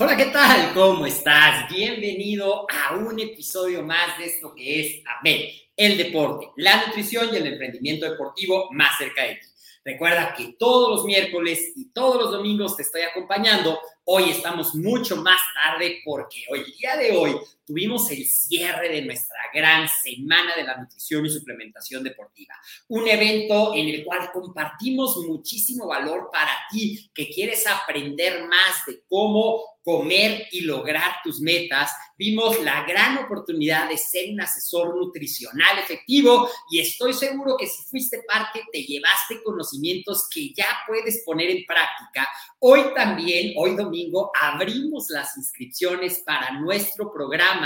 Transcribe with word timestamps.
Hola, 0.00 0.16
¿qué 0.16 0.26
tal? 0.26 0.72
¿Cómo 0.74 1.06
estás? 1.06 1.68
Bienvenido 1.68 2.68
a 2.70 2.94
un 2.94 3.18
episodio 3.18 3.82
más 3.82 4.16
de 4.16 4.26
esto 4.26 4.54
que 4.54 4.80
es 4.80 5.02
AMED, 5.04 5.50
el 5.76 5.98
deporte, 5.98 6.50
la 6.54 6.86
nutrición 6.86 7.30
y 7.32 7.36
el 7.36 7.48
emprendimiento 7.48 8.08
deportivo 8.08 8.68
más 8.70 8.96
cerca 8.96 9.24
de 9.24 9.34
ti. 9.34 9.46
Recuerda 9.84 10.34
que 10.36 10.54
todos 10.56 10.90
los 10.90 11.04
miércoles 11.04 11.72
y 11.74 11.86
todos 11.90 12.22
los 12.22 12.30
domingos 12.30 12.76
te 12.76 12.82
estoy 12.82 13.00
acompañando. 13.00 13.76
Hoy 14.04 14.30
estamos 14.30 14.72
mucho 14.76 15.16
más 15.16 15.40
tarde 15.52 15.98
porque 16.04 16.44
hoy, 16.48 16.60
el 16.60 16.76
día 16.76 16.96
de 16.96 17.16
hoy, 17.16 17.36
tuvimos 17.68 18.10
el 18.10 18.24
cierre 18.24 18.88
de 18.88 19.02
nuestra 19.02 19.36
gran 19.52 19.86
semana 19.88 20.56
de 20.56 20.64
la 20.64 20.78
nutrición 20.78 21.26
y 21.26 21.30
suplementación 21.30 22.02
deportiva. 22.02 22.54
Un 22.88 23.06
evento 23.06 23.74
en 23.74 23.88
el 23.88 24.04
cual 24.04 24.30
compartimos 24.32 25.18
muchísimo 25.18 25.86
valor 25.86 26.30
para 26.32 26.52
ti 26.70 27.10
que 27.14 27.28
quieres 27.28 27.66
aprender 27.66 28.48
más 28.48 28.86
de 28.86 29.02
cómo 29.06 29.78
comer 29.88 30.46
y 30.52 30.60
lograr 30.62 31.16
tus 31.24 31.40
metas. 31.40 31.90
Vimos 32.18 32.62
la 32.62 32.84
gran 32.84 33.16
oportunidad 33.24 33.88
de 33.88 33.96
ser 33.96 34.30
un 34.34 34.40
asesor 34.42 34.94
nutricional 34.94 35.78
efectivo 35.78 36.46
y 36.70 36.80
estoy 36.80 37.14
seguro 37.14 37.56
que 37.56 37.66
si 37.66 37.84
fuiste 37.84 38.22
parte 38.28 38.60
te 38.70 38.82
llevaste 38.82 39.42
conocimientos 39.42 40.28
que 40.28 40.52
ya 40.52 40.66
puedes 40.86 41.22
poner 41.24 41.48
en 41.48 41.64
práctica. 41.64 42.28
Hoy 42.58 42.92
también, 42.94 43.54
hoy 43.56 43.76
domingo, 43.76 44.30
abrimos 44.38 45.08
las 45.08 45.38
inscripciones 45.38 46.22
para 46.26 46.50
nuestro 46.60 47.10
programa 47.10 47.57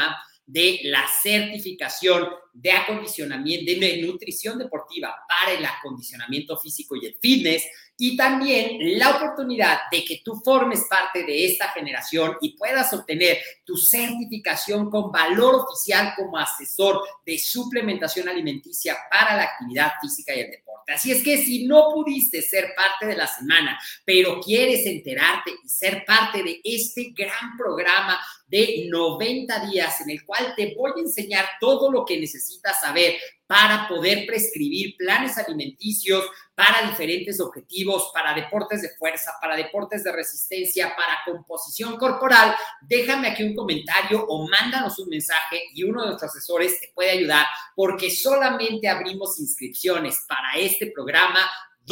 de 0.47 0.81
la 0.85 1.07
certificación 1.23 2.29
de 2.53 2.73
acondicionamiento, 2.73 3.73
de 3.81 4.03
nutrición 4.03 4.59
deportiva 4.59 5.15
para 5.27 5.57
el 5.57 5.65
acondicionamiento 5.65 6.59
físico 6.59 6.97
y 6.97 7.07
el 7.07 7.17
fitness, 7.21 7.65
y 7.97 8.17
también 8.17 8.99
la 8.99 9.17
oportunidad 9.17 9.79
de 9.91 10.05
que 10.05 10.23
tú 10.25 10.41
formes 10.45 10.87
parte 10.89 11.25
de 11.25 11.47
esta 11.47 11.69
generación 11.69 12.37
y 12.41 12.57
puedas 12.57 12.93
obtener 12.93 13.39
tu 13.65 13.77
certificación 13.77 14.91
con 14.91 15.13
valor 15.13 15.55
oficial 15.55 16.13
como 16.17 16.37
asesor 16.37 17.01
de 17.25 17.39
suplementación 17.39 18.29
alimenticia 18.29 18.97
para 19.11 19.37
la 19.37 19.45
actividad 19.45 19.93
física 20.01 20.35
y 20.35 20.41
el 20.41 20.51
deporte. 20.51 20.93
Así 20.93 21.13
es 21.13 21.23
que 21.23 21.39
si 21.39 21.67
no 21.67 21.91
pudiste 21.95 22.43
ser 22.43 22.73
parte 22.75 23.07
de 23.07 23.17
la 23.17 23.27
semana, 23.27 23.79
pero 24.05 24.41
quieres 24.41 24.85
enterarte 24.87 25.53
y 25.65 25.69
ser 25.69 26.05
parte 26.05 26.43
de 26.43 26.61
este 26.65 27.13
gran 27.17 27.57
programa 27.57 28.21
de 28.49 28.89
90 28.91 29.71
días 29.71 30.01
en 30.01 30.11
el 30.11 30.25
cual 30.25 30.55
te 30.57 30.75
voy 30.75 30.93
a 30.97 31.01
enseñar 31.01 31.47
todo 31.61 31.91
lo 31.91 32.05
que 32.05 32.19
necesitas 32.19 32.42
saber 32.81 33.17
para 33.47 33.87
poder 33.87 34.27
prescribir 34.27 34.97
planes 34.97 35.37
alimenticios 35.37 36.25
para 36.55 36.89
diferentes 36.89 37.39
objetivos, 37.41 38.11
para 38.15 38.35
deportes 38.35 38.83
de 38.83 38.91
fuerza, 38.91 39.33
para 39.41 39.57
deportes 39.57 40.05
de 40.05 40.13
resistencia, 40.13 40.95
para 40.97 41.19
composición 41.25 41.97
corporal, 41.99 42.55
déjame 42.81 43.29
aquí 43.29 43.43
un 43.43 43.55
comentario 43.55 44.25
o 44.27 44.49
mándanos 44.49 44.99
un 44.99 45.09
mensaje 45.09 45.65
y 45.75 45.83
uno 45.83 46.03
de 46.03 46.09
nuestros 46.09 46.31
asesores 46.31 46.81
te 46.81 46.93
puede 46.95 47.11
ayudar 47.11 47.47
porque 47.75 48.11
solamente 48.11 48.89
abrimos 48.89 49.39
inscripciones 49.39 50.25
para 50.27 50.55
este 50.57 50.91
programa 50.91 51.41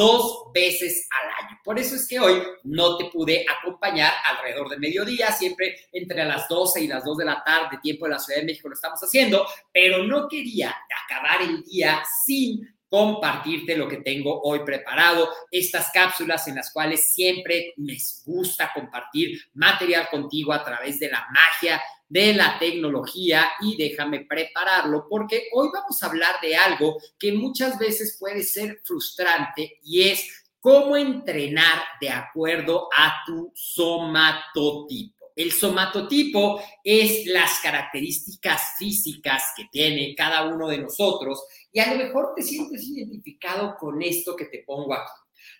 dos 0.01 0.51
veces 0.55 1.07
al 1.11 1.45
año. 1.45 1.61
Por 1.63 1.79
eso 1.79 1.95
es 1.95 2.09
que 2.09 2.19
hoy 2.19 2.43
no 2.65 2.97
te 2.97 3.11
pude 3.11 3.45
acompañar 3.47 4.11
alrededor 4.25 4.71
de 4.71 4.79
mediodía, 4.79 5.31
siempre 5.31 5.77
entre 5.93 6.25
las 6.25 6.49
12 6.49 6.81
y 6.81 6.89
las 6.89 7.05
2 7.05 7.19
de 7.19 7.25
la 7.27 7.45
tarde, 7.45 7.79
tiempo 7.83 8.07
de 8.07 8.13
la 8.13 8.19
Ciudad 8.19 8.41
de 8.41 8.47
México 8.47 8.71
lo 8.71 8.75
estamos 8.75 8.99
haciendo, 8.99 9.47
pero 9.71 10.03
no 10.05 10.27
quería 10.27 10.75
acabar 11.05 11.43
el 11.43 11.63
día 11.65 12.03
sin 12.25 12.67
compartirte 12.89 13.77
lo 13.77 13.87
que 13.87 13.99
tengo 13.99 14.41
hoy 14.41 14.61
preparado, 14.65 15.29
estas 15.51 15.91
cápsulas 15.93 16.49
en 16.49 16.57
las 16.57 16.73
cuales 16.73 17.13
siempre 17.13 17.75
me 17.77 17.99
gusta 18.25 18.73
compartir 18.75 19.39
material 19.53 20.09
contigo 20.11 20.55
a 20.55 20.65
través 20.65 20.99
de 20.99 21.11
la 21.11 21.27
magia 21.31 21.81
de 22.11 22.35
la 22.35 22.59
tecnología 22.59 23.49
y 23.63 23.77
déjame 23.77 24.27
prepararlo 24.27 25.07
porque 25.09 25.45
hoy 25.53 25.69
vamos 25.73 26.03
a 26.03 26.07
hablar 26.07 26.35
de 26.43 26.57
algo 26.57 26.99
que 27.17 27.33
muchas 27.33 27.79
veces 27.79 28.17
puede 28.19 28.43
ser 28.43 28.81
frustrante 28.85 29.79
y 29.85 30.03
es 30.09 30.29
cómo 30.59 30.97
entrenar 30.97 31.83
de 32.01 32.11
acuerdo 32.11 32.89
a 32.93 33.23
tu 33.25 33.53
somatotipo. 33.55 35.31
El 35.37 35.53
somatotipo 35.53 36.61
es 36.83 37.27
las 37.27 37.61
características 37.61 38.75
físicas 38.77 39.45
que 39.57 39.69
tiene 39.71 40.15
cada 40.17 40.47
uno 40.53 40.69
de 40.69 40.79
nosotros 40.79 41.45
y 41.73 41.79
a 41.79 41.95
lo 41.95 42.05
mejor 42.05 42.33
te 42.35 42.43
sientes 42.43 42.83
identificado 42.89 43.77
con 43.79 44.03
esto 44.03 44.35
que 44.35 44.47
te 44.47 44.65
pongo 44.67 44.95
aquí. 44.95 45.13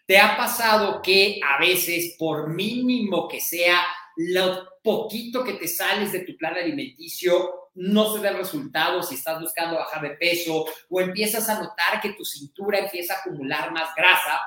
¿Te 0.05 0.19
ha 0.19 0.37
pasado 0.37 1.01
que 1.01 1.41
a 1.49 1.61
veces, 1.61 2.17
por 2.19 2.53
mínimo 2.53 3.29
que 3.29 3.41
sea 3.41 3.81
lo 4.17 4.69
poquito 4.83 5.45
que 5.45 5.55
te 5.55 5.69
sales 5.69 6.13
de 6.13 6.21
tu 6.21 6.37
plan 6.37 6.55
alimenticio, 6.55 7.71
no 7.75 8.13
se 8.13 8.21
ve 8.21 8.29
el 8.29 8.39
resultado 8.39 9.03
si 9.03 9.15
estás 9.15 9.41
buscando 9.41 9.77
bajar 9.77 10.03
de 10.03 10.11
peso 10.11 10.67
o 10.89 11.01
empiezas 11.01 11.49
a 11.49 11.61
notar 11.61 12.01
que 12.01 12.13
tu 12.15 12.25
cintura 12.25 12.79
empieza 12.79 13.15
a 13.15 13.19
acumular 13.19 13.73
más 13.73 13.95
grasa? 13.95 14.41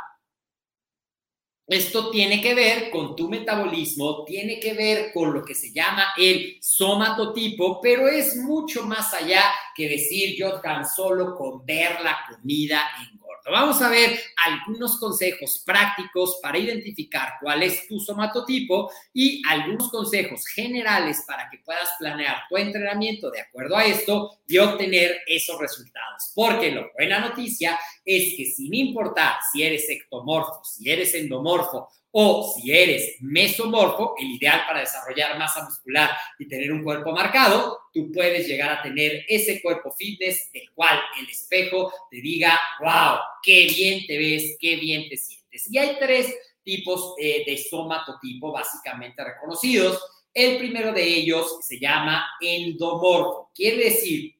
Esto 1.65 2.11
tiene 2.11 2.41
que 2.41 2.53
ver 2.53 2.89
con 2.89 3.15
tu 3.15 3.29
metabolismo, 3.29 4.25
tiene 4.25 4.59
que 4.59 4.73
ver 4.73 5.13
con 5.13 5.33
lo 5.33 5.45
que 5.45 5.55
se 5.55 5.71
llama 5.71 6.07
el 6.17 6.57
somatotipo, 6.61 7.79
pero 7.79 8.09
es 8.09 8.35
mucho 8.35 8.85
más 8.85 9.13
allá 9.13 9.43
que 9.73 9.87
decir 9.87 10.35
yo 10.37 10.59
tan 10.59 10.85
solo 10.85 11.33
con 11.33 11.65
ver 11.65 12.01
la 12.01 12.17
comida 12.29 12.83
en 12.99 13.17
Vamos 13.51 13.81
a 13.81 13.89
ver 13.89 14.17
algunos 14.45 14.97
consejos 14.99 15.61
prácticos 15.65 16.39
para 16.41 16.57
identificar 16.57 17.33
cuál 17.41 17.63
es 17.63 17.87
tu 17.87 17.99
somatotipo 17.99 18.89
y 19.13 19.41
algunos 19.47 19.89
consejos 19.89 20.47
generales 20.47 21.23
para 21.27 21.49
que 21.49 21.57
puedas 21.59 21.89
planear 21.99 22.43
tu 22.47 22.55
entrenamiento 22.55 23.29
de 23.29 23.41
acuerdo 23.41 23.75
a 23.75 23.85
esto 23.85 24.39
y 24.47 24.57
obtener 24.59 25.21
esos 25.27 25.59
resultados. 25.59 26.31
Porque 26.33 26.71
la 26.71 26.87
buena 26.97 27.19
noticia 27.19 27.77
es 28.05 28.35
que 28.35 28.45
sin 28.45 28.73
importar 28.73 29.37
si 29.51 29.63
eres 29.63 29.89
ectomorfo, 29.89 30.61
si 30.63 30.89
eres 30.89 31.13
endomorfo 31.13 31.89
o 32.11 32.53
si 32.53 32.71
eres 32.71 33.15
mesomorfo, 33.21 34.13
el 34.19 34.31
ideal 34.31 34.61
para 34.67 34.81
desarrollar 34.81 35.37
masa 35.39 35.63
muscular 35.63 36.11
y 36.37 36.47
tener 36.47 36.71
un 36.71 36.83
cuerpo 36.83 37.11
marcado, 37.11 37.79
tú 37.91 38.11
puedes 38.11 38.47
llegar 38.47 38.71
a 38.71 38.83
tener 38.83 39.25
ese 39.27 39.61
cuerpo 39.63 39.91
fitness 39.91 40.51
del 40.53 40.69
cual 40.75 40.99
el 41.19 41.27
espejo 41.27 41.91
te 42.11 42.21
diga, 42.21 42.59
wow, 42.79 43.17
qué 43.41 43.67
bien 43.67 44.05
te 44.05 44.17
ves, 44.17 44.57
qué 44.59 44.75
bien 44.75 45.09
te 45.09 45.17
sientes. 45.17 45.71
Y 45.71 45.77
hay 45.79 45.97
tres 45.99 46.35
tipos 46.63 47.15
eh, 47.17 47.43
de 47.45 47.57
somatotipo 47.57 48.51
básicamente 48.51 49.23
reconocidos 49.23 50.01
El 50.33 50.57
primero 50.57 50.93
de 50.93 51.03
ellos 51.03 51.59
se 51.61 51.79
llama 51.79 52.25
endomorfo. 52.41 53.51
Quiere 53.53 53.85
decir 53.85 54.32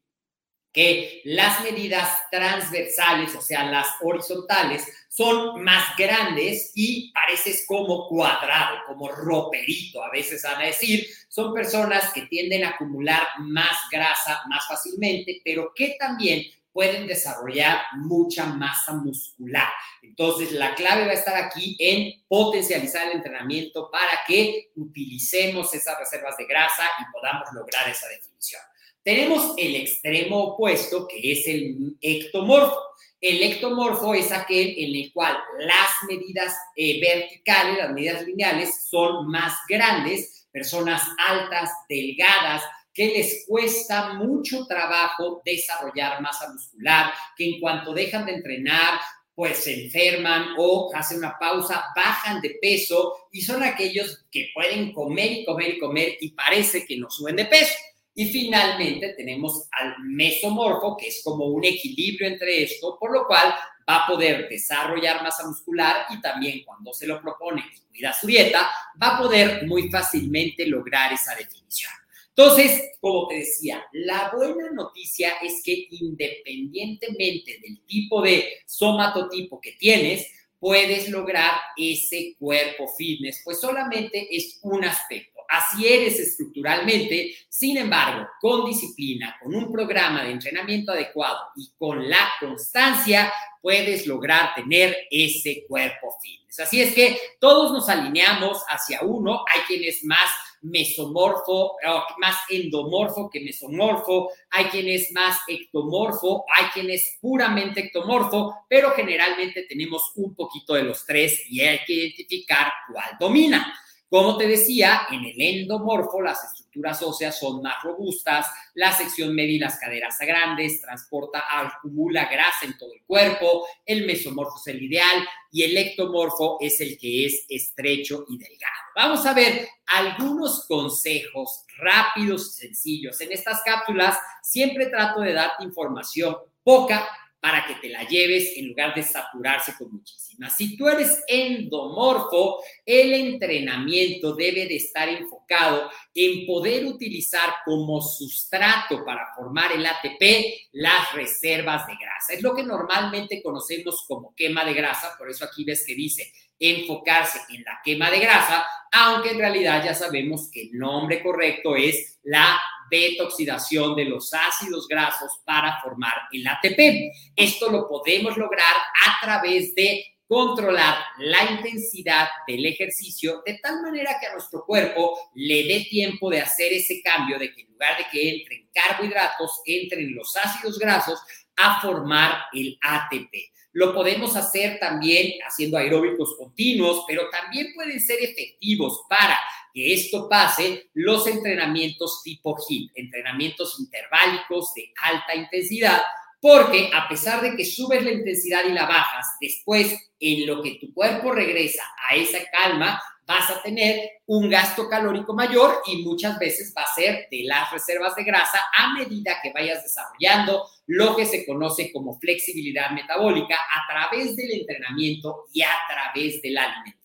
que 0.74 1.22
las 1.24 1.62
medidas 1.62 2.10
transversales, 2.32 3.36
o 3.36 3.42
sea, 3.42 3.64
las 3.66 3.88
horizontales, 4.02 4.84
son 5.08 5.64
más 5.64 5.96
grandes 5.96 6.72
y 6.74 7.12
pareces 7.14 7.66
como 7.68 8.10
cuadrado, 8.10 8.80
como 8.88 9.08
roperito, 9.10 10.04
a 10.04 10.10
veces 10.10 10.42
van 10.42 10.62
a 10.62 10.66
decir. 10.66 11.06
Son 11.30 11.54
personas 11.54 12.12
que 12.12 12.24
tienden 12.24 12.66
a 12.66 12.70
acumular 12.70 13.28
más 13.40 13.78
grasa 13.92 14.42
más 14.50 14.68
fácilmente, 14.68 15.40
pero 15.46 15.72
que 15.76 15.96
también 16.00 16.44
pueden 16.72 17.06
desarrollar 17.06 17.82
mucha 17.98 18.46
masa 18.46 18.94
muscular. 18.94 19.72
Entonces, 20.02 20.52
la 20.54 20.74
clave 20.74 21.06
va 21.06 21.12
a 21.12 21.16
estar 21.16 21.36
aquí 21.36 21.78
en 21.80 22.24
potencializar 22.28 23.08
el 23.08 23.18
entrenamiento 23.18 23.92
para 23.92 24.22
que 24.28 24.72
utilicemos 24.76 25.72
esas 25.76 26.00
reservas 26.00 26.36
de 26.38 26.46
grasa 26.46 26.84
y 27.00 27.12
podamos 27.12 27.48
lograr 27.54 27.88
esa 27.88 28.08
definición. 28.10 28.62
Tenemos 29.04 29.54
el 29.58 29.76
extremo 29.76 30.44
opuesto, 30.44 31.08
que 31.08 31.32
es 31.32 31.48
el 31.48 31.98
ectomorfo. 32.02 32.80
El 33.20 33.44
ectomorfo 33.44 34.14
es 34.14 34.32
aquel 34.32 34.76
en 34.78 34.96
el 34.96 35.12
cual 35.14 35.38
las 35.60 35.90
medidas 36.08 36.54
eh, 36.76 37.00
verticales, 37.02 37.78
las 37.78 37.92
medidas 37.92 38.26
lineales, 38.26 38.88
son 38.90 39.28
más 39.30 39.54
grandes, 39.68 40.48
personas 40.52 41.02
altas, 41.18 41.70
delgadas, 41.90 42.64
que 42.94 43.08
les 43.08 43.46
cuesta 43.48 44.14
mucho 44.14 44.66
trabajo 44.68 45.42
desarrollar 45.44 46.22
masa 46.22 46.52
muscular, 46.52 47.12
que 47.36 47.50
en 47.50 47.60
cuanto 47.60 47.94
dejan 47.94 48.26
de 48.26 48.36
entrenar, 48.36 49.00
pues 49.36 49.58
se 49.58 49.86
enferman 49.86 50.50
o 50.58 50.92
hacen 50.94 51.18
una 51.18 51.38
pausa, 51.40 51.86
bajan 51.96 52.40
de 52.40 52.58
peso 52.62 53.28
y 53.32 53.42
son 53.42 53.64
aquellos 53.64 54.26
que 54.32 54.50
pueden 54.54 54.94
comer 54.94 55.32
y 55.32 55.46
comer 55.46 55.76
y 55.76 55.80
comer 55.80 56.18
y 56.22 56.32
parece 56.32 56.86
que 56.86 56.98
no 56.98 57.10
suben 57.10 57.36
de 57.36 57.46
peso. 57.46 57.74
Y 58.16 58.26
finalmente 58.26 59.14
tenemos 59.18 59.68
al 59.72 59.96
mesomorfo, 60.04 60.96
que 60.98 61.08
es 61.08 61.22
como 61.24 61.46
un 61.46 61.66
equilibrio 61.66 62.28
entre 62.28 62.64
esto, 62.64 62.98
por 63.00 63.12
lo 63.12 63.26
cual 63.26 63.54
va 63.90 64.04
a 64.04 64.08
poder 64.08 64.48
desarrollar 64.50 65.24
masa 65.24 65.48
muscular 65.48 66.06
y 66.10 66.22
también 66.22 66.64
cuando 66.64 66.94
se 66.94 67.08
lo 67.08 67.22
propone 67.22 67.64
y 67.76 67.82
cuida 67.90 68.14
su 68.14 68.28
dieta, 68.28 68.70
va 69.02 69.16
a 69.16 69.20
poder 69.20 69.66
muy 69.66 69.90
fácilmente 69.90 70.66
lograr 70.68 71.12
esa 71.12 71.36
definición. 71.36 71.92
Entonces, 72.36 72.92
como 73.00 73.28
te 73.28 73.40
decía, 73.40 73.84
la 73.92 74.32
buena 74.36 74.72
noticia 74.72 75.34
es 75.44 75.62
que 75.64 75.88
independientemente 75.92 77.60
del 77.62 77.86
tipo 77.86 78.22
de 78.22 78.62
somatotipo 78.66 79.62
que 79.62 79.74
tienes, 79.74 80.28
puedes 80.60 81.10
lograr 81.10 81.52
ese 81.78 82.36
cuerpo 82.40 82.88
fitness, 82.98 83.42
pues 83.44 83.60
solamente 83.60 84.36
es 84.36 84.60
un 84.64 84.84
aspecto 84.84 85.33
así 85.54 85.88
eres 85.88 86.20
estructuralmente, 86.20 87.36
sin 87.48 87.78
embargo, 87.78 88.28
con 88.42 88.66
disciplina, 88.66 89.38
con 89.42 89.54
un 89.54 89.72
programa 89.72 90.24
de 90.24 90.32
entrenamiento 90.32 90.92
adecuado 90.92 91.40
y 91.56 91.72
con 91.78 92.10
la 92.10 92.32
constancia, 92.40 93.32
puedes 93.62 94.08
lograr 94.08 94.56
tener 94.56 94.98
ese 95.12 95.64
cuerpo 95.68 96.18
fitness. 96.22 96.60
Así 96.60 96.82
es 96.82 96.94
que 96.94 97.18
todos 97.40 97.72
nos 97.72 97.88
alineamos 97.88 98.64
hacia 98.68 99.04
uno, 99.04 99.46
hay 99.54 99.62
quien 99.62 99.84
es 99.84 100.04
más 100.04 100.30
mesomorfo, 100.64 101.76
más 102.18 102.36
endomorfo 102.50 103.30
que 103.30 103.42
mesomorfo, 103.42 104.32
hay 104.50 104.66
quien 104.66 104.88
es 104.88 105.12
más 105.12 105.40
ectomorfo, 105.48 106.46
hay 106.58 106.68
quien 106.68 106.90
es 106.90 107.18
puramente 107.22 107.82
ectomorfo, 107.82 108.66
pero 108.68 108.92
generalmente 108.92 109.64
tenemos 109.64 110.12
un 110.16 110.34
poquito 110.34 110.74
de 110.74 110.84
los 110.84 111.06
tres 111.06 111.44
y 111.50 111.62
hay 111.62 111.80
que 111.86 111.94
identificar 111.94 112.72
cuál 112.92 113.18
domina. 113.20 113.80
Como 114.14 114.38
te 114.38 114.46
decía, 114.48 115.08
en 115.10 115.26
el 115.26 115.42
endomorfo 115.42 116.22
las 116.22 116.44
estructuras 116.44 117.02
óseas 117.02 117.40
son 117.40 117.64
más 117.64 117.82
robustas, 117.82 118.46
la 118.76 118.92
sección 118.92 119.34
media 119.34 119.56
y 119.56 119.58
las 119.58 119.80
caderas 119.80 120.20
grandes, 120.20 120.84
transporta, 120.84 121.44
acumula 121.50 122.26
grasa 122.26 122.68
en 122.68 122.78
todo 122.78 122.94
el 122.94 123.02
cuerpo, 123.08 123.66
el 123.84 124.06
mesomorfo 124.06 124.54
es 124.58 124.68
el 124.68 124.84
ideal 124.84 125.28
y 125.52 125.64
el 125.64 125.76
ectomorfo 125.76 126.58
es 126.62 126.80
el 126.82 126.96
que 127.00 127.26
es 127.26 127.48
estrecho 127.50 128.24
y 128.30 128.38
delgado. 128.38 128.84
Vamos 128.96 129.26
a 129.26 129.34
ver 129.34 129.68
algunos 129.88 130.68
consejos 130.68 131.66
rápidos 131.80 132.50
y 132.50 132.68
sencillos. 132.68 133.20
En 133.20 133.32
estas 133.32 133.64
cápsulas 133.64 134.20
siempre 134.44 134.92
trato 134.92 135.22
de 135.22 135.34
darte 135.34 135.64
información 135.64 136.38
poca 136.64 137.10
para 137.44 137.66
que 137.66 137.76
te 137.76 137.90
la 137.90 138.08
lleves 138.08 138.54
en 138.56 138.70
lugar 138.70 138.96
de 138.96 139.04
saturarse 139.04 139.74
con 139.78 139.92
muchísimas. 139.92 140.56
Si 140.56 140.78
tú 140.78 140.88
eres 140.88 141.22
endomorfo, 141.28 142.64
el 142.86 143.12
entrenamiento 143.12 144.34
debe 144.34 144.66
de 144.66 144.78
estar 144.78 145.10
enfocado 145.10 145.92
en 146.16 146.46
poder 146.46 146.86
utilizar 146.86 147.56
como 147.66 148.02
sustrato 148.02 149.04
para 149.04 149.34
formar 149.36 149.74
el 149.74 149.86
ATP 149.86 150.72
las 150.72 151.12
reservas 151.12 151.86
de 151.86 151.96
grasa. 152.00 152.32
Es 152.32 152.42
lo 152.42 152.56
que 152.56 152.64
normalmente 152.64 153.44
conocemos 153.44 154.06
como 154.08 154.34
quema 154.34 154.64
de 154.64 154.76
grasa, 154.76 155.18
por 155.18 155.30
eso 155.30 155.44
aquí 155.44 155.66
ves 155.66 155.84
que 155.86 155.96
dice 155.96 156.32
enfocarse 156.58 157.42
en 157.50 157.62
la 157.66 157.82
quema 157.84 158.10
de 158.10 158.20
grasa, 158.20 158.66
aunque 158.90 159.32
en 159.32 159.40
realidad 159.40 159.84
ya 159.84 159.94
sabemos 159.94 160.50
que 160.50 160.62
el 160.62 160.80
nombre 160.80 161.22
correcto 161.22 161.76
es 161.76 162.20
la 162.24 162.58
beta-oxidación 162.94 163.96
de 163.96 164.06
los 164.06 164.32
ácidos 164.32 164.88
grasos 164.88 165.32
para 165.44 165.82
formar 165.82 166.14
el 166.32 166.46
ATP. 166.46 167.12
Esto 167.36 167.72
lo 167.72 167.88
podemos 167.88 168.38
lograr 168.38 168.76
a 169.08 169.20
través 169.20 169.74
de 169.74 170.06
controlar 170.28 170.98
la 171.18 171.44
intensidad 171.52 172.28
del 172.48 172.66
ejercicio 172.68 173.42
de 173.46 173.60
tal 173.62 173.82
manera 173.82 174.18
que 174.20 174.28
a 174.28 174.34
nuestro 174.34 174.64
cuerpo 174.64 175.18
le 175.34 175.64
dé 175.64 175.88
tiempo 175.90 176.30
de 176.30 176.42
hacer 176.42 176.72
ese 176.72 177.02
cambio 177.02 177.40
de 177.40 177.54
que 177.54 177.62
en 177.62 177.72
lugar 177.72 177.98
de 177.98 178.06
que 178.12 178.30
entren 178.36 178.70
carbohidratos, 178.72 179.62
entren 179.66 180.14
los 180.14 180.36
ácidos 180.36 180.78
grasos 180.78 181.20
a 181.56 181.82
formar 181.82 182.46
el 182.54 182.78
ATP. 182.80 183.34
Lo 183.74 183.94
podemos 183.94 184.36
hacer 184.36 184.80
también 184.80 185.34
haciendo 185.48 185.78
aeróbicos 185.78 186.36
continuos, 186.38 187.06
pero 187.08 187.30
también 187.32 187.74
pueden 187.74 188.00
ser 188.00 188.20
efectivos 188.22 189.02
para 189.10 189.38
que 189.74 189.94
esto 189.94 190.30
pase 190.30 190.90
los 190.94 191.26
entrenamientos 191.28 192.22
tipo 192.24 192.56
HIIT, 192.56 192.92
entrenamientos 192.96 193.80
interválicos 193.80 194.74
de 194.76 194.94
alta 195.02 195.36
intensidad, 195.36 196.02
porque 196.40 196.90
a 196.94 197.08
pesar 197.08 197.42
de 197.42 197.56
que 197.56 197.66
subes 197.66 198.04
la 198.04 198.12
intensidad 198.12 198.66
y 198.66 198.74
la 198.74 198.86
bajas, 198.86 199.26
después 199.42 199.98
en 200.20 200.46
lo 200.46 200.62
que 200.62 200.78
tu 200.80 200.94
cuerpo 200.94 201.32
regresa 201.32 201.84
a 202.10 202.16
esa 202.16 202.40
calma, 202.52 203.02
vas 203.26 203.50
a 203.50 203.62
tener 203.62 204.10
un 204.26 204.50
gasto 204.50 204.90
calórico 204.90 205.34
mayor 205.34 205.82
y 205.88 206.04
muchas 206.04 206.38
veces 206.40 206.74
va 206.78 206.84
a 206.84 206.94
ser 206.94 207.28
de 207.32 207.44
las 207.44 207.72
reservas 207.72 208.16
de 208.16 208.24
grasa 208.24 208.60
a 208.78 208.94
medida 208.94 209.40
que 209.42 209.54
vayas 209.54 209.84
desarrollando 209.84 210.66
lo 210.88 211.16
que 211.16 211.26
se 211.26 211.46
conoce 211.46 211.92
como 211.92 212.20
flexibilidad 212.20 212.92
metabólica 212.92 213.56
a 213.56 213.92
través 213.92 214.36
del 214.36 214.52
entrenamiento 214.52 215.46
y 215.54 215.62
a 215.62 215.74
través 215.88 216.42
de 216.42 216.52
la 216.52 216.64
alimentación. 216.64 217.03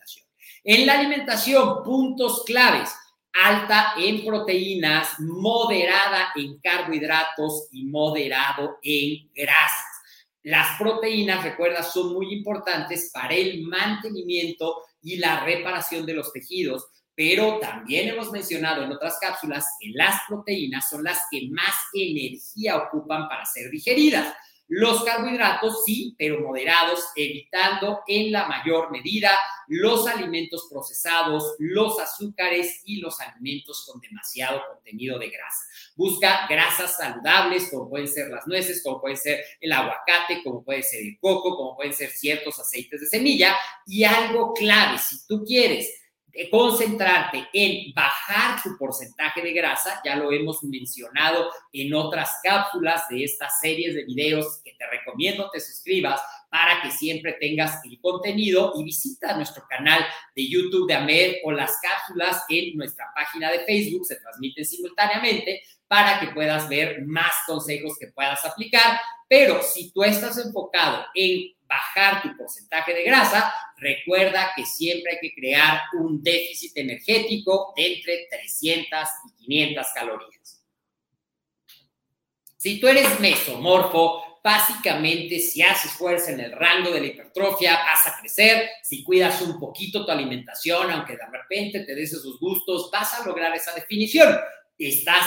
En 0.65 0.87
la 0.87 0.99
alimentación, 0.99 1.83
puntos 1.85 2.45
claves. 2.45 2.91
Alta 3.45 3.93
en 3.97 4.25
proteínas, 4.25 5.21
moderada 5.21 6.31
en 6.35 6.59
carbohidratos 6.59 7.69
y 7.71 7.85
moderado 7.85 8.79
en 8.83 9.31
grasas. 9.33 9.99
Las 10.43 10.79
proteínas, 10.79 11.45
recuerda, 11.45 11.83
son 11.83 12.15
muy 12.15 12.33
importantes 12.33 13.11
para 13.13 13.35
el 13.35 13.63
mantenimiento 13.63 14.83
y 15.03 15.17
la 15.17 15.45
reparación 15.45 16.07
de 16.07 16.15
los 16.15 16.33
tejidos, 16.33 16.87
pero 17.15 17.59
también 17.59 18.09
hemos 18.09 18.33
mencionado 18.33 18.83
en 18.83 18.93
otras 18.93 19.19
cápsulas 19.21 19.67
que 19.79 19.91
las 19.95 20.21
proteínas 20.27 20.89
son 20.89 21.05
las 21.05 21.27
que 21.31 21.49
más 21.51 21.75
energía 21.93 22.77
ocupan 22.77 23.29
para 23.29 23.45
ser 23.45 23.71
digeridas. 23.71 24.35
Los 24.69 25.03
carbohidratos 25.03 25.85
sí, 25.85 26.15
pero 26.19 26.41
moderados, 26.41 27.09
evitando 27.17 28.01
en 28.07 28.31
la 28.31 28.47
mayor 28.47 28.91
medida 28.91 29.31
los 29.67 30.07
alimentos 30.07 30.69
procesados, 30.71 31.57
los 31.59 31.99
azúcares 31.99 32.83
y 32.85 33.01
los 33.01 33.19
alimentos 33.21 33.87
con 33.87 34.01
demasiado 34.01 34.63
contenido 34.69 35.19
de 35.19 35.31
grasa. 35.31 35.65
Busca 35.97 36.47
grasas 36.49 36.97
saludables, 36.97 37.71
como 37.71 37.89
pueden 37.89 38.09
ser 38.09 38.29
las 38.29 38.47
nueces, 38.47 38.83
como 38.83 39.01
puede 39.01 39.17
ser 39.17 39.43
el 39.61 39.73
aguacate, 39.73 40.43
como 40.45 40.63
puede 40.63 40.83
ser 40.83 41.01
el 41.01 41.19
coco, 41.19 41.57
como 41.57 41.75
pueden 41.75 41.95
ser 41.95 42.11
ciertos 42.11 42.59
aceites 42.59 43.01
de 43.01 43.07
semilla. 43.07 43.57
Y 43.87 44.05
algo 44.05 44.53
clave, 44.53 44.99
si 44.99 45.27
tú 45.27 45.45
quieres 45.45 45.91
concentrarte 46.51 47.49
en 47.53 47.93
bajar 47.95 48.63
tu 48.63 48.77
porcentaje 48.79 49.43
de 49.43 49.53
grasa, 49.53 50.01
ya 50.05 50.17
lo 50.17 50.31
hemos 50.31 50.63
mencionado 50.63 51.51
en 51.73 51.93
otras 51.95 52.39
cápsulas 52.43 53.09
de 53.09 53.25
estas 53.25 53.61
series 53.61 53.95
de 53.95 54.05
videos 54.05 54.61
que 54.65 54.73
te 54.79 54.87
recomiendo 54.87 55.51
te 55.51 55.61
suscribas 55.61 56.21
para 56.51 56.81
que 56.83 56.91
siempre 56.91 57.37
tengas 57.39 57.85
el 57.85 58.01
contenido 58.01 58.73
y 58.77 58.85
visita 58.85 59.37
nuestro 59.37 59.65
canal 59.69 60.05
de 60.35 60.49
YouTube 60.49 60.89
de 60.89 60.95
AMED 60.95 61.35
o 61.45 61.53
las 61.53 61.79
cápsulas 61.83 62.45
en 62.49 62.77
nuestra 62.77 63.07
página 63.15 63.51
de 63.51 63.61
Facebook, 63.61 64.07
se 64.07 64.17
transmiten 64.17 64.65
simultáneamente 64.65 65.63
para 65.87 66.21
que 66.21 66.29
puedas 66.29 66.69
ver 66.69 67.05
más 67.07 67.33
consejos 67.47 67.97
que 67.99 68.09
puedas 68.09 68.45
aplicar. 68.45 68.99
Pero 69.29 69.61
si 69.63 69.93
tú 69.93 70.03
estás 70.03 70.39
enfocado 70.39 71.05
en 71.15 71.53
bajar 71.69 72.23
tu 72.23 72.37
porcentaje 72.37 72.95
de 72.95 73.05
grasa, 73.05 73.53
recuerda 73.77 74.53
que 74.57 74.65
siempre 74.65 75.13
hay 75.13 75.19
que 75.21 75.35
crear 75.35 75.83
un 75.93 76.23
déficit 76.23 76.77
energético 76.77 77.75
entre 77.77 78.27
300 78.31 79.09
y 79.27 79.45
500 79.45 79.87
calorías. 79.95 80.65
Si 82.57 82.81
tú 82.81 82.89
eres 82.89 83.21
mesomorfo, 83.21 84.41
básicamente 84.43 85.39
si 85.39 85.63
haces 85.63 85.93
fuerza 85.93 86.33
en 86.33 86.41
el 86.41 86.53
rango 86.53 86.91
de 86.91 87.01
la 87.01 87.07
hipertrofia, 87.07 87.75
vas 87.75 88.07
a 88.07 88.19
crecer. 88.19 88.69
Si 88.83 89.05
cuidas 89.05 89.41
un 89.43 89.61
poquito 89.61 90.05
tu 90.05 90.11
alimentación, 90.11 90.91
aunque 90.91 91.17
de 91.17 91.27
repente 91.27 91.85
te 91.85 91.95
des 91.95 92.13
esos 92.13 92.39
gustos, 92.41 92.91
vas 92.91 93.15
a 93.15 93.25
lograr 93.27 93.55
esa 93.55 93.75
definición. 93.75 94.37
Estás 94.79 95.27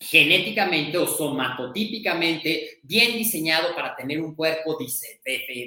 genéticamente 0.00 0.96
o 0.96 1.06
somatotípicamente 1.06 2.80
bien 2.82 3.18
diseñado 3.18 3.74
para 3.74 3.94
tener 3.94 4.20
un 4.20 4.34
cuerpo 4.34 4.78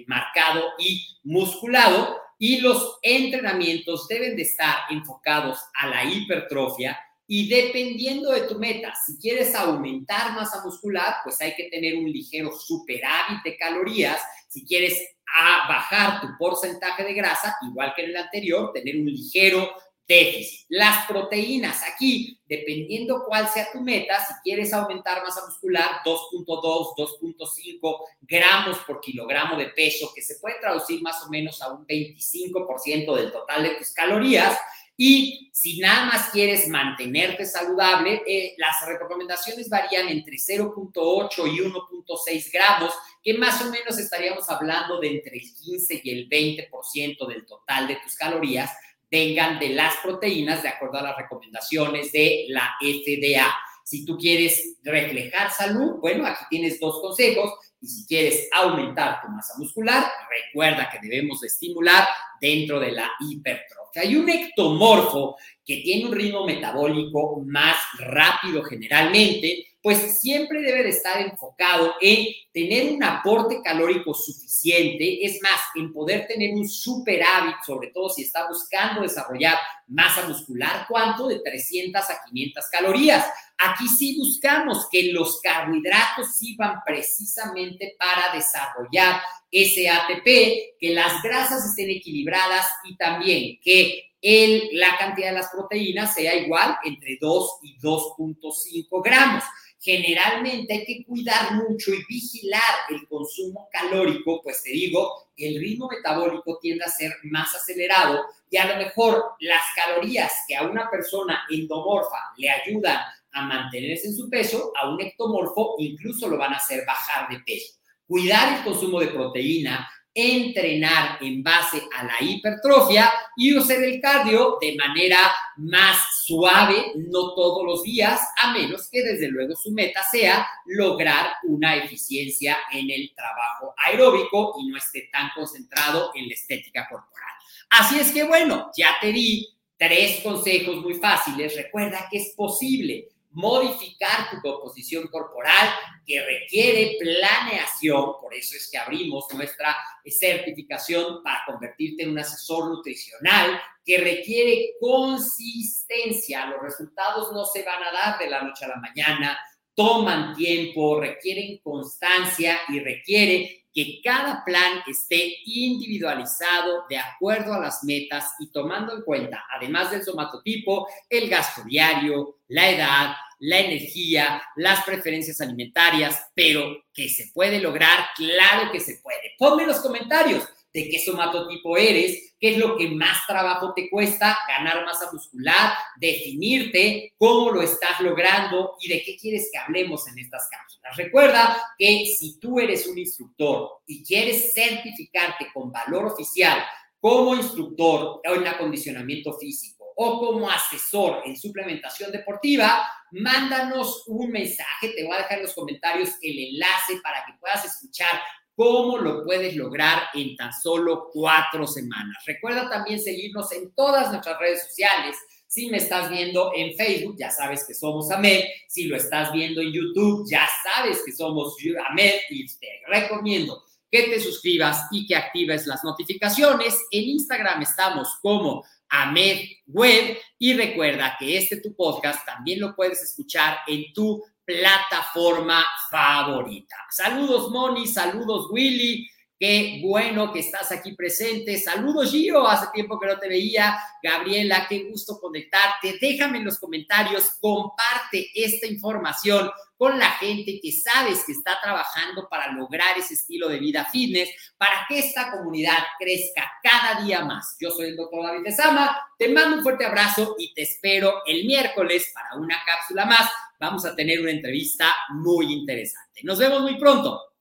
marcado 0.08 0.64
y 0.80 1.06
musculado 1.24 2.18
y 2.40 2.60
los 2.60 2.98
entrenamientos 3.04 4.08
deben 4.08 4.36
de 4.36 4.42
estar 4.42 4.76
enfocados 4.90 5.60
a 5.76 5.88
la 5.88 6.04
hipertrofia 6.04 7.00
y 7.28 7.48
dependiendo 7.48 8.32
de 8.32 8.42
tu 8.42 8.60
meta, 8.60 8.94
si 9.06 9.18
quieres 9.18 9.56
aumentar 9.56 10.34
masa 10.34 10.64
muscular, 10.64 11.16
pues 11.24 11.40
hay 11.40 11.56
que 11.56 11.70
tener 11.70 11.96
un 11.96 12.12
ligero 12.12 12.52
superávit 12.52 13.42
de 13.46 13.56
calorías. 13.58 14.22
Si 14.50 14.66
quieres 14.66 15.02
a 15.34 15.68
bajar 15.68 16.22
tu 16.22 16.28
porcentaje 16.38 17.04
de 17.04 17.14
grasa, 17.14 17.56
igual 17.62 17.94
que 17.96 18.04
en 18.04 18.10
el 18.10 18.18
anterior, 18.18 18.72
tener 18.74 18.98
un 18.98 19.06
ligero 19.06 19.70
déficit. 20.08 20.66
Las 20.70 21.06
proteínas, 21.08 21.82
aquí, 21.84 22.40
dependiendo 22.48 23.24
cuál 23.26 23.48
sea 23.48 23.72
tu 23.72 23.82
meta, 23.82 24.24
si 24.26 24.34
quieres 24.44 24.74
aumentar 24.74 25.24
masa 25.24 25.46
muscular, 25.46 26.02
2.2, 26.06 26.96
2.5 26.98 27.98
gramos 28.22 28.78
por 28.80 29.00
kilogramo 29.00 29.58
de 29.58 29.68
peso, 29.68 30.12
que 30.14 30.22
se 30.22 30.36
puede 30.36 30.60
traducir 30.60 31.02
más 31.02 31.24
o 31.24 31.30
menos 31.30 31.62
a 31.62 31.72
un 31.72 31.86
25% 31.86 33.16
del 33.16 33.32
total 33.32 33.64
de 33.64 33.76
tus 33.76 33.92
calorías. 33.92 34.58
Y 34.96 35.50
si 35.52 35.80
nada 35.80 36.06
más 36.06 36.30
quieres 36.30 36.68
mantenerte 36.68 37.46
saludable, 37.46 38.22
eh, 38.28 38.54
las 38.58 38.76
recomendaciones 38.86 39.68
varían 39.68 40.08
entre 40.08 40.36
0.8 40.36 41.48
y 41.48 41.62
1.6 41.62 42.52
gramos, 42.52 42.94
que 43.24 43.34
más 43.34 43.60
o 43.64 43.72
menos 43.72 43.98
estaríamos 43.98 44.48
hablando 44.50 45.00
de 45.00 45.16
entre 45.16 45.38
el 45.38 45.52
15 45.52 46.02
y 46.04 46.12
el 46.12 46.30
20% 46.30 47.28
del 47.28 47.46
total 47.46 47.88
de 47.88 47.96
tus 48.04 48.16
calorías 48.16 48.70
vengan 49.14 49.60
de 49.60 49.70
las 49.70 49.98
proteínas 49.98 50.64
de 50.64 50.70
acuerdo 50.70 50.98
a 50.98 51.04
las 51.04 51.16
recomendaciones 51.16 52.12
de 52.12 52.46
la 52.50 52.74
FDA. 52.82 53.56
Si 53.86 54.06
tú 54.06 54.18
quieres 54.18 54.78
reflejar 54.82 55.52
salud, 55.52 56.00
bueno, 56.02 56.26
aquí 56.26 56.44
tienes 56.50 56.80
dos 56.80 57.00
consejos. 57.00 57.54
Y 57.84 57.88
si 57.88 58.06
quieres 58.06 58.48
aumentar 58.54 59.22
tu 59.22 59.28
masa 59.28 59.56
muscular, 59.58 60.10
recuerda 60.30 60.90
que 60.90 61.06
debemos 61.06 61.44
estimular 61.44 62.08
dentro 62.40 62.80
de 62.80 62.94
la 62.94 63.12
hipertrofia. 63.20 64.04
Hay 64.04 64.16
un 64.16 64.30
ectomorfo 64.30 65.36
que 65.66 65.82
tiene 65.82 66.06
un 66.06 66.14
ritmo 66.14 66.46
metabólico 66.46 67.44
más 67.46 67.76
rápido 67.98 68.64
generalmente, 68.64 69.68
pues 69.82 70.18
siempre 70.22 70.62
debe 70.62 70.84
de 70.84 70.90
estar 70.90 71.20
enfocado 71.20 71.96
en 72.00 72.28
tener 72.54 72.94
un 72.94 73.04
aporte 73.04 73.62
calórico 73.62 74.14
suficiente, 74.14 75.26
es 75.26 75.42
más, 75.42 75.60
en 75.76 75.92
poder 75.92 76.26
tener 76.26 76.54
un 76.54 76.68
superávit, 76.68 77.56
sobre 77.66 77.90
todo 77.90 78.08
si 78.08 78.24
está 78.24 78.48
buscando 78.48 79.02
desarrollar 79.02 79.58
masa 79.88 80.26
muscular, 80.26 80.86
¿cuánto? 80.88 81.28
De 81.28 81.40
300 81.40 82.02
a 82.02 82.24
500 82.30 82.66
calorías. 82.72 83.26
Aquí 83.58 83.88
sí 83.88 84.18
buscamos 84.18 84.88
que 84.90 85.12
los 85.12 85.42
carbohidratos 85.42 86.36
sirvan 86.36 86.80
precisamente 86.86 87.73
para 87.98 88.34
desarrollar 88.34 89.22
ese 89.52 89.88
ATP, 89.90 90.78
que 90.80 90.94
las 90.94 91.22
grasas 91.22 91.66
estén 91.66 91.90
equilibradas 91.92 92.66
y 92.86 92.98
también 92.98 93.60
que 93.62 94.14
el, 94.22 94.70
la 94.74 94.98
cantidad 94.98 95.30
de 95.30 95.38
las 95.38 95.50
proteínas 95.50 96.16
sea 96.16 96.36
igual 96.36 96.78
entre 96.84 97.18
2 97.20 97.60
y 97.64 97.78
2.5 97.80 99.04
gramos. 99.04 99.44
Generalmente 99.80 100.74
hay 100.74 100.86
que 100.86 101.04
cuidar 101.06 101.56
mucho 101.56 101.92
y 101.92 102.06
vigilar 102.08 102.62
el 102.90 103.06
consumo 103.08 103.68
calórico, 103.70 104.42
pues 104.42 104.64
te 104.64 104.72
digo, 104.72 105.28
el 105.36 105.60
ritmo 105.60 105.90
metabólico 105.90 106.58
tiende 106.62 106.86
a 106.86 106.88
ser 106.88 107.12
más 107.24 107.54
acelerado 107.54 108.24
y 108.50 108.56
a 108.56 108.66
lo 108.66 108.78
mejor 108.78 109.34
las 109.42 109.64
calorías 109.76 110.32
que 110.48 110.56
a 110.56 110.64
una 110.64 110.90
persona 110.90 111.44
endomorfa 111.50 112.18
le 112.38 112.50
ayudan 112.50 113.02
a 113.34 113.42
mantenerse 113.44 114.08
en 114.08 114.16
su 114.16 114.30
peso, 114.30 114.72
a 114.80 114.90
un 114.90 115.02
ectomorfo 115.02 115.76
incluso 115.80 116.28
lo 116.28 116.38
van 116.38 116.54
a 116.54 116.58
hacer 116.58 116.86
bajar 116.86 117.30
de 117.30 117.40
peso. 117.40 117.74
Cuidar 118.08 118.58
el 118.58 118.64
consumo 118.64 119.00
de 119.00 119.08
proteína, 119.08 119.90
entrenar 120.14 121.18
en 121.22 121.42
base 121.42 121.82
a 121.98 122.04
la 122.04 122.22
hipertrofia 122.22 123.12
y 123.36 123.58
hacer 123.58 123.84
el 123.84 124.00
cardio 124.00 124.58
de 124.62 124.76
manera 124.76 125.18
más 125.58 125.98
suave, 126.24 126.94
no 126.96 127.34
todos 127.34 127.66
los 127.66 127.84
días, 127.84 128.22
a 128.42 128.54
menos 128.54 128.88
que 128.92 129.02
desde 129.02 129.28
luego 129.30 129.56
su 129.56 129.72
meta 129.72 130.04
sea 130.04 130.48
lograr 130.66 131.34
una 131.44 131.76
eficiencia 131.76 132.58
en 132.72 132.92
el 132.92 133.12
trabajo 133.16 133.74
aeróbico 133.78 134.56
y 134.60 134.68
no 134.68 134.78
esté 134.78 135.10
tan 135.12 135.32
concentrado 135.36 136.12
en 136.14 136.28
la 136.28 136.36
estética 136.36 136.88
corporal. 136.88 137.34
Así 137.72 138.00
es 138.00 138.12
que 138.12 138.24
bueno, 138.24 138.70
ya 138.78 138.98
te 139.02 139.12
di 139.12 139.50
tres 139.78 140.22
consejos 140.22 140.78
muy 140.78 140.94
fáciles. 140.94 141.56
Recuerda 141.56 142.08
que 142.12 142.20
es 142.20 142.34
posible 142.36 143.10
modificar 143.34 144.30
tu 144.32 144.42
composición 144.42 145.08
corporal 145.08 145.70
que 146.06 146.24
requiere 146.24 146.98
planeación, 147.00 148.14
por 148.22 148.34
eso 148.34 148.56
es 148.56 148.70
que 148.72 148.78
abrimos 148.78 149.26
nuestra 149.34 149.76
certificación 150.06 151.24
para 151.24 151.42
convertirte 151.46 152.04
en 152.04 152.12
un 152.12 152.20
asesor 152.20 152.70
nutricional, 152.70 153.60
que 153.86 153.98
requiere 153.98 154.72
consistencia. 154.80 156.46
Los 156.46 156.62
resultados 156.62 157.32
no 157.34 157.46
se 157.46 157.64
van 157.64 157.84
a 157.84 157.92
dar 157.92 158.20
de 158.20 158.30
la 158.30 158.42
noche 158.44 158.66
a 158.66 158.70
la 158.70 158.78
mañana, 158.78 159.38
toman 159.76 160.36
tiempo, 160.36 161.00
requieren 161.00 161.60
constancia 161.64 162.60
y 162.70 162.80
requiere 162.80 163.63
que 163.74 164.02
cada 164.04 164.44
plan 164.46 164.82
esté 164.88 165.38
individualizado 165.46 166.86
de 166.90 166.98
acuerdo 166.98 167.54
a 167.54 167.60
las 167.60 167.84
metas 167.84 168.34
y 168.40 168.52
tomando 168.52 168.96
en 168.96 169.02
cuenta, 169.02 169.44
además 169.56 169.92
del 169.92 170.04
somatotipo, 170.04 170.88
el 171.10 171.30
gasto 171.30 171.64
diario, 171.64 172.38
la 172.48 172.70
edad, 172.70 173.16
la 173.40 173.60
energía, 173.60 174.42
las 174.56 174.84
preferencias 174.86 175.42
alimentarias, 175.42 176.28
pero 176.34 176.84
que 176.94 177.10
se 177.10 177.32
puede 177.34 177.60
lograr, 177.60 178.06
claro 178.16 178.72
que 178.72 178.80
se 178.80 179.00
puede. 179.02 179.34
Ponme 179.38 179.64
en 179.64 179.70
los 179.70 179.82
comentarios 179.82 180.48
de 180.74 180.90
qué 180.90 181.00
somatotipo 181.00 181.78
eres, 181.78 182.34
qué 182.40 182.52
es 182.52 182.58
lo 182.58 182.76
que 182.76 182.90
más 182.90 183.26
trabajo 183.28 183.74
te 183.76 183.90
cuesta, 183.90 184.38
ganar 184.48 184.84
masa 184.84 185.10
muscular, 185.12 185.74
definirte, 185.98 187.14
cómo 187.18 187.52
lo 187.52 187.62
estás 187.62 188.00
logrando 188.02 188.76
y 188.82 188.90
de 188.90 189.04
qué 189.04 189.16
quieres 189.16 189.50
que 189.52 189.60
hablemos 189.60 190.08
en 190.08 190.18
estas 190.20 190.50
cápsulas. 190.50 190.98
Recuerda 190.98 191.62
que 191.78 192.06
si 192.18 192.40
tú 192.40 192.60
eres 192.60 192.88
un 192.88 192.98
instructor 192.98 193.82
y 193.86 194.04
quieres 194.04 194.54
certificarte 194.54 195.48
con 195.54 195.72
valor 195.72 196.06
oficial 196.06 196.64
como 197.00 197.36
instructor 197.36 198.22
en 198.24 198.48
acondicionamiento 198.48 199.38
físico 199.38 199.86
o 199.96 200.20
como 200.20 200.50
asesor 200.50 201.22
en 201.26 201.38
suplementación 201.38 202.12
deportiva, 202.12 202.88
mándanos 203.12 204.08
un 204.08 204.32
mensaje, 204.32 204.90
te 204.90 205.04
voy 205.04 205.14
a 205.14 205.20
dejar 205.20 205.38
en 205.38 205.44
los 205.44 205.54
comentarios 205.54 206.10
el 206.22 206.40
enlace 206.40 207.00
para 207.04 207.24
que 207.26 207.34
puedas 207.40 207.64
escuchar 207.64 208.20
cómo 208.56 208.98
lo 208.98 209.24
puedes 209.24 209.56
lograr 209.56 210.04
en 210.14 210.36
tan 210.36 210.54
solo 210.54 211.10
cuatro 211.12 211.66
semanas. 211.68 212.24
Recuerda 212.26 212.70
también 212.70 213.00
seguirnos 213.00 213.52
en 213.52 213.74
todas 213.74 214.12
nuestras 214.12 214.40
redes 214.40 214.68
sociales. 214.68 215.18
Si 215.48 215.70
me 215.70 215.78
estás 215.78 216.10
viendo 216.10 216.52
en 216.56 216.76
Facebook, 216.76 217.16
ya 217.20 217.30
sabes 217.30 217.66
que 217.66 217.74
somos 217.74 218.10
AMED. 218.12 218.44
Si 218.68 218.86
lo 218.86 218.96
estás 218.96 219.32
viendo 219.32 219.62
en 219.62 219.72
YouTube, 219.72 220.28
ya 220.30 220.48
sabes 220.64 221.04
que 221.06 221.12
somos 221.12 221.56
AMED 221.90 222.16
y 222.30 222.48
te 222.58 222.68
recomiendo 222.88 223.64
que 223.94 224.04
te 224.10 224.20
suscribas 224.20 224.88
y 224.90 225.06
que 225.06 225.16
actives 225.16 225.68
las 225.68 225.84
notificaciones. 225.84 226.76
En 226.90 227.04
Instagram 227.04 227.62
estamos 227.62 228.18
como 228.24 228.66
AMED 228.90 229.42
Web 229.68 230.18
y 230.40 230.54
recuerda 230.54 231.16
que 231.20 231.38
este 231.38 231.58
tu 231.62 231.76
podcast 231.76 232.26
también 232.26 232.60
lo 232.60 232.76
puedes 232.76 233.04
escuchar 233.04 233.58
en 233.68 233.94
tu 233.94 234.24
plataforma 234.46 235.66
favorita. 235.90 236.76
Saludos 236.90 237.50
Moni, 237.52 237.88
saludos 237.88 238.48
Willy, 238.52 239.08
qué 239.40 239.80
bueno 239.84 240.32
que 240.32 240.40
estás 240.40 240.72
aquí 240.72 240.94
presente. 240.94 241.58
Saludos 241.58 242.12
Gio, 242.12 242.48
hace 242.48 242.68
tiempo 242.74 243.00
que 243.00 243.08
no 243.08 243.20
te 243.20 243.28
veía. 243.28 243.78
Gabriela, 244.02 244.68
qué 244.68 244.84
gusto 244.90 245.20
conectarte. 245.20 245.98
Déjame 246.00 246.40
en 246.40 246.46
los 246.46 246.60
comentarios, 246.60 247.38
comparte 247.42 248.30
esta 248.34 248.68
información 248.68 249.50
con 249.78 250.00
la 250.00 250.12
gente 250.12 250.60
que 250.62 250.72
sabes 250.72 251.26
que 251.26 251.34
está 251.34 251.60
trabajando 251.62 252.30
para 252.30 252.54
lograr 252.54 252.98
ese 252.98 253.16
estilo 253.16 253.50
de 253.50 253.60
vida 253.60 253.86
fitness, 253.92 254.30
para 254.58 254.86
que 254.88 255.00
esta 255.00 255.32
comunidad 255.32 255.78
crezca 256.00 256.50
cada 256.64 257.04
día 257.04 257.26
más. 257.26 257.58
Yo 257.60 257.70
soy 257.70 257.88
el 257.88 257.98
doctor 257.98 258.24
David 258.24 258.50
Sama, 258.56 258.98
te 259.18 259.28
mando 259.28 259.58
un 259.58 259.64
fuerte 259.64 259.86
abrazo 259.86 260.36
y 260.38 260.54
te 260.54 260.62
espero 260.62 261.22
el 261.26 261.46
miércoles 261.46 262.12
para 262.14 262.36
una 262.36 262.56
cápsula 262.66 263.06
más 263.06 263.30
vamos 263.60 263.86
a 263.86 263.96
tener 263.96 264.22
una 264.22 264.32
entrevista 264.32 264.94
muy 265.10 265.52
interesante. 265.54 266.22
Nos 266.24 266.38
vemos 266.38 266.62
muy 266.62 266.78
pronto. 266.78 267.33